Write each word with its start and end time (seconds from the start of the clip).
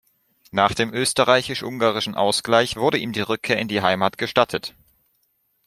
Nach 0.49 0.73
dem 0.73 0.95
Österreichisch-Ungarischen 0.95 2.15
Ausgleich 2.15 2.75
wurde 2.75 2.97
ihm 2.97 3.13
die 3.13 3.21
Rückkehr 3.21 3.59
in 3.59 3.67
die 3.67 3.83
Heimat 3.83 4.17
gestattet. 4.17 4.73